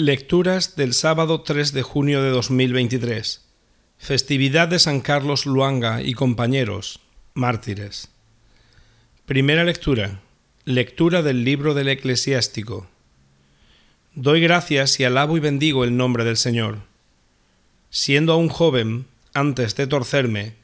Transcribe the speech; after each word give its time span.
Lecturas 0.00 0.76
del 0.76 0.94
sábado 0.94 1.42
3 1.42 1.74
de 1.74 1.82
junio 1.82 2.22
de 2.22 2.30
2023. 2.30 3.44
Festividad 3.98 4.66
de 4.66 4.78
San 4.78 5.02
Carlos 5.02 5.44
Luanga 5.44 6.00
y 6.00 6.14
compañeros, 6.14 7.00
mártires. 7.34 8.08
Primera 9.26 9.62
lectura. 9.62 10.22
Lectura 10.64 11.20
del 11.20 11.44
libro 11.44 11.74
del 11.74 11.88
eclesiástico. 11.88 12.88
Doy 14.14 14.40
gracias 14.40 14.98
y 15.00 15.04
alabo 15.04 15.36
y 15.36 15.40
bendigo 15.40 15.84
el 15.84 15.94
nombre 15.94 16.24
del 16.24 16.38
Señor. 16.38 16.78
Siendo 17.90 18.32
aún 18.32 18.48
joven, 18.48 19.04
antes 19.34 19.76
de 19.76 19.86
torcerme, 19.86 20.54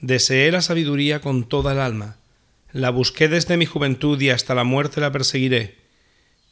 deseé 0.00 0.50
la 0.50 0.62
sabiduría 0.62 1.20
con 1.20 1.44
toda 1.44 1.74
el 1.74 1.78
alma. 1.78 2.16
La 2.72 2.90
busqué 2.90 3.28
desde 3.28 3.56
mi 3.56 3.66
juventud 3.66 4.20
y 4.20 4.30
hasta 4.30 4.56
la 4.56 4.64
muerte 4.64 5.00
la 5.00 5.12
perseguiré. 5.12 5.76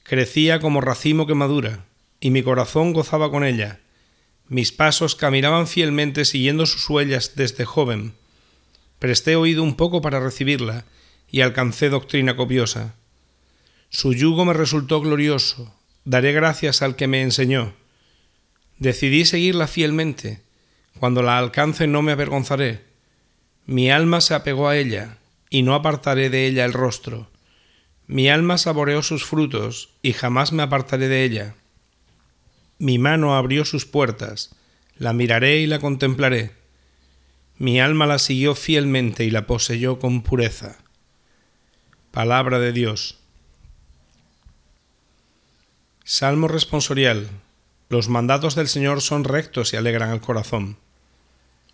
Crecía 0.05 0.61
como 0.61 0.80
racimo 0.80 1.27
que 1.27 1.34
madura 1.34 1.84
y 2.21 2.30
mi 2.30 2.43
corazón 2.43 2.93
gozaba 2.93 3.30
con 3.30 3.45
ella. 3.45 3.80
Mis 4.49 4.72
pasos 4.72 5.14
caminaban 5.14 5.67
fielmente 5.67 6.25
siguiendo 6.25 6.67
sus 6.67 6.89
huellas 6.89 7.36
desde 7.36 7.64
joven. 7.64 8.14
Presté 8.99 9.36
oído 9.36 9.63
un 9.63 9.76
poco 9.76 10.00
para 10.00 10.21
recibirla 10.21 10.85
y 11.31 11.43
alcancé 11.43 11.90
doctrina 11.90 12.36
copiosa. 12.36 12.95
Su 13.90 14.12
yugo 14.12 14.45
me 14.45 14.54
resultó 14.54 15.00
glorioso, 15.00 15.75
daré 16.04 16.32
gracias 16.32 16.82
al 16.82 16.96
que 16.96 17.07
me 17.07 17.23
enseñó. 17.23 17.75
Decidí 18.79 19.25
seguirla 19.25 19.67
fielmente, 19.67 20.43
cuando 20.98 21.23
la 21.23 21.39
alcance 21.39 21.87
no 21.87 22.03
me 22.03 22.12
avergonzaré. 22.12 22.85
Mi 23.67 23.90
alma 23.90 24.21
se 24.21 24.35
apegó 24.35 24.68
a 24.68 24.76
ella, 24.76 25.18
y 25.50 25.62
no 25.62 25.75
apartaré 25.75 26.31
de 26.31 26.46
ella 26.46 26.64
el 26.64 26.73
rostro. 26.73 27.31
Mi 28.07 28.29
alma 28.29 28.57
saboreó 28.57 29.03
sus 29.03 29.25
frutos, 29.25 29.90
y 30.03 30.12
jamás 30.12 30.53
me 30.53 30.62
apartaré 30.62 31.09
de 31.09 31.25
ella. 31.25 31.54
Mi 32.78 32.98
mano 32.98 33.37
abrió 33.37 33.64
sus 33.64 33.87
puertas, 33.87 34.55
la 34.97 35.12
miraré 35.12 35.59
y 35.59 35.67
la 35.67 35.81
contemplaré. 35.81 36.53
Mi 37.57 37.81
alma 37.81 38.07
la 38.07 38.19
siguió 38.19 38.55
fielmente 38.55 39.25
y 39.25 39.31
la 39.31 39.47
poseyó 39.47 39.98
con 39.98 40.23
pureza. 40.23 40.79
Palabra 42.12 42.61
de 42.61 42.73
Dios. 42.73 43.19
Salmo 46.05 46.47
responsorial. 46.47 47.29
Los 47.89 48.09
mandatos 48.09 48.55
del 48.55 48.69
Señor 48.69 49.03
son 49.03 49.25
rectos 49.25 49.73
y 49.73 49.77
alegran 49.77 50.11
el 50.11 50.20
corazón. 50.20 50.79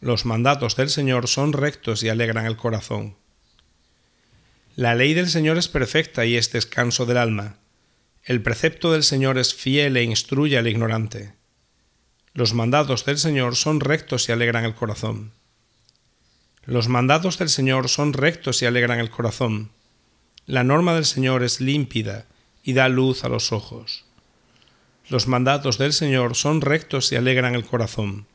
Los 0.00 0.24
mandatos 0.24 0.77
del 0.77 0.89
Señor 0.89 1.28
son 1.28 1.52
rectos 1.52 2.02
y 2.02 2.08
alegran 2.08 2.46
el 2.46 2.56
corazón. 2.56 3.16
La 4.77 4.94
ley 4.94 5.14
del 5.14 5.28
Señor 5.28 5.56
es 5.58 5.68
perfecta 5.68 6.24
y 6.24 6.36
es 6.36 6.50
descanso 6.50 7.06
del 7.06 7.18
alma. 7.18 7.58
El 8.27 8.41
precepto 8.41 8.91
del 8.91 9.03
Señor 9.03 9.36
es 9.36 9.55
fiel 9.55 9.98
e 9.98 10.03
instruye 10.03 10.56
al 10.56 10.67
ignorante. 10.67 11.34
Los 12.33 12.55
mandatos 12.55 13.05
del 13.05 13.19
Señor 13.19 13.55
son 13.55 13.80
rectos 13.80 14.30
y 14.30 14.33
alegran 14.33 14.64
el 14.64 14.75
corazón. 14.75 15.33
Los 16.64 16.89
mandatos 16.89 17.36
del 17.36 17.50
Señor 17.50 17.91
son 17.91 18.14
rectos 18.14 18.62
y 18.62 18.67
alegran 18.67 18.98
el 18.98 19.11
corazón. 19.11 19.72
La 20.47 20.64
norma 20.64 20.95
del 20.95 21.05
Señor 21.05 21.42
es 21.42 21.61
límpida 21.61 22.25
y 22.62 22.72
da 22.72 22.89
luz 22.89 23.25
a 23.25 23.28
los 23.28 23.52
ojos. 23.52 24.06
Los 25.11 25.28
mandatos 25.28 25.77
del 25.77 25.92
Señor 25.92 26.34
son 26.34 26.62
rectos 26.62 27.12
y 27.12 27.17
alegran 27.17 27.55
el 27.55 27.67
corazón. 27.67 28.27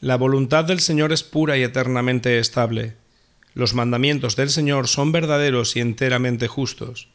La 0.00 0.16
voluntad 0.16 0.64
del 0.64 0.80
Señor 0.80 1.12
es 1.12 1.22
pura 1.22 1.56
y 1.58 1.62
eternamente 1.62 2.40
estable. 2.40 2.96
Los 3.54 3.74
mandamientos 3.74 4.34
del 4.34 4.50
Señor 4.50 4.88
son 4.88 5.12
verdaderos 5.12 5.76
y 5.76 5.80
enteramente 5.80 6.48
justos. 6.48 7.08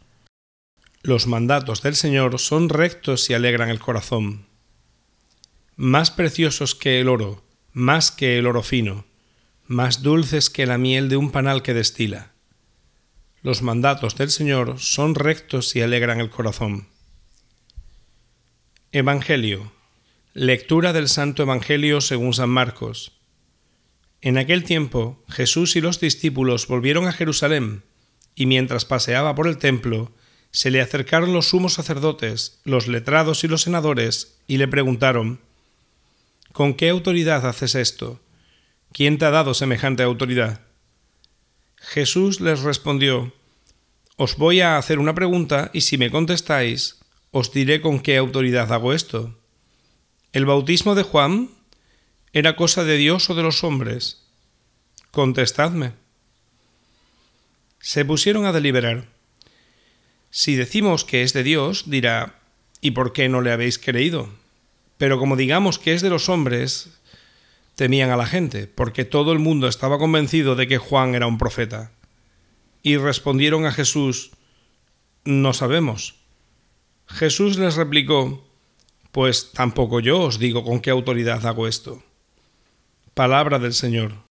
Los 1.05 1.27
mandatos 1.27 1.81
del 1.81 1.97
Señor 1.97 2.39
son 2.39 2.69
rectos 2.69 3.29
y 3.29 3.33
alegran 3.33 3.69
el 3.69 3.81
corazón. 3.81 4.45
Más 5.75 6.11
preciosos 6.11 6.75
que 6.75 7.01
el 7.01 7.09
oro, 7.09 7.43
más 7.73 8.09
que 8.09 8.39
el 8.39 8.47
oro 8.47 8.63
fino, 8.63 9.03
más 9.67 10.01
dulces 10.01 10.49
que 10.49 10.65
la 10.65 10.77
miel 10.77 11.09
de 11.09 11.17
un 11.17 11.29
panal 11.29 11.61
que 11.61 11.73
destila. 11.73 12.31
Los 13.41 13.61
mandatos 13.61 14.15
del 14.15 14.31
Señor 14.31 14.79
son 14.79 15.15
rectos 15.15 15.75
y 15.75 15.81
alegran 15.81 16.21
el 16.21 16.29
corazón. 16.29 16.87
Evangelio. 18.93 19.73
Lectura 20.33 20.93
del 20.93 21.09
Santo 21.09 21.43
Evangelio 21.43 21.99
según 21.99 22.33
San 22.33 22.49
Marcos. 22.49 23.11
En 24.21 24.37
aquel 24.37 24.63
tiempo 24.63 25.21
Jesús 25.27 25.75
y 25.75 25.81
los 25.81 25.99
discípulos 25.99 26.67
volvieron 26.67 27.07
a 27.07 27.11
Jerusalén, 27.11 27.83
y 28.35 28.45
mientras 28.45 28.85
paseaba 28.85 29.35
por 29.35 29.49
el 29.49 29.57
templo, 29.57 30.13
se 30.53 30.69
le 30.69 30.81
acercaron 30.81 31.33
los 31.33 31.49
sumos 31.49 31.73
sacerdotes, 31.73 32.59
los 32.63 32.87
letrados 32.87 33.43
y 33.43 33.47
los 33.47 33.63
senadores, 33.63 34.37
y 34.47 34.57
le 34.57 34.67
preguntaron, 34.67 35.41
¿Con 36.51 36.75
qué 36.75 36.89
autoridad 36.89 37.47
haces 37.47 37.73
esto? 37.73 38.21
¿Quién 38.91 39.17
te 39.17 39.25
ha 39.25 39.31
dado 39.31 39.55
semejante 39.55 40.03
autoridad? 40.03 40.61
Jesús 41.77 42.39
les 42.39 42.61
respondió, 42.61 43.33
Os 44.15 44.37
voy 44.37 44.61
a 44.61 44.77
hacer 44.77 44.99
una 44.99 45.15
pregunta 45.15 45.71
y 45.73 45.81
si 45.81 45.97
me 45.97 46.11
contestáis, 46.11 46.99
os 47.31 47.51
diré 47.51 47.81
con 47.81 47.99
qué 47.99 48.17
autoridad 48.17 48.71
hago 48.71 48.93
esto. 48.93 49.35
¿El 50.33 50.45
bautismo 50.45 50.93
de 50.93 51.01
Juan 51.01 51.49
era 52.31 52.55
cosa 52.55 52.83
de 52.83 52.97
Dios 52.97 53.27
o 53.31 53.33
de 53.33 53.41
los 53.41 53.63
hombres? 53.63 54.21
Contestadme. 55.09 55.93
Se 57.79 58.05
pusieron 58.05 58.45
a 58.45 58.51
deliberar. 58.51 59.12
Si 60.35 60.55
decimos 60.55 61.05
que 61.05 61.21
es 61.21 61.31
de 61.33 61.43
Dios, 61.43 61.91
dirá, 61.91 62.39
¿y 62.81 62.91
por 62.91 63.13
qué 63.13 63.29
no 63.29 63.41
le 63.41 63.51
habéis 63.51 63.77
creído? 63.77 64.29
Pero 64.97 65.19
como 65.19 65.35
digamos 65.35 65.77
que 65.77 65.93
es 65.93 66.01
de 66.01 66.09
los 66.09 66.27
hombres, 66.27 66.89
temían 67.75 68.09
a 68.09 68.17
la 68.17 68.25
gente, 68.25 68.65
porque 68.65 69.05
todo 69.05 69.31
el 69.31 69.37
mundo 69.37 69.67
estaba 69.67 69.99
convencido 69.99 70.55
de 70.55 70.65
que 70.65 70.79
Juan 70.79 71.13
era 71.13 71.27
un 71.27 71.37
profeta. 71.37 71.91
Y 72.81 72.97
respondieron 72.97 73.67
a 73.67 73.71
Jesús, 73.71 74.31
No 75.23 75.53
sabemos. 75.53 76.15
Jesús 77.05 77.59
les 77.59 77.75
replicó, 77.75 78.43
Pues 79.11 79.51
tampoco 79.51 79.99
yo 79.99 80.19
os 80.19 80.39
digo 80.39 80.63
con 80.63 80.81
qué 80.81 80.89
autoridad 80.89 81.45
hago 81.45 81.67
esto. 81.67 82.01
Palabra 83.13 83.59
del 83.59 83.75
Señor. 83.75 84.32